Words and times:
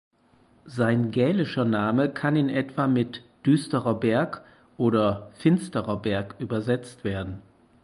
Sein 0.65 1.11
gälischer 1.11 1.63
Name 1.63 2.09
kann 2.09 2.35
in 2.35 2.49
etwa 2.49 2.87
mit 2.87 3.23
"Düsterer 3.45 3.93
Berg" 3.93 4.43
oder 4.75 5.29
"Finsterer 5.35 5.97
Berg" 5.97 6.33
übersetzt 6.39 7.03
werden. 7.03 7.43